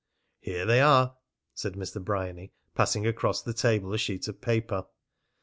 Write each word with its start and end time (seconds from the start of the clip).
"Here 0.39 0.65
they 0.65 0.81
are," 0.81 1.15
said 1.53 1.73
Mr. 1.73 2.03
Bryany, 2.03 2.53
passing 2.73 3.05
across 3.05 3.43
the 3.43 3.53
table 3.53 3.93
a 3.93 3.99
sheet 3.99 4.27
of 4.27 4.41
paper. 4.41 4.87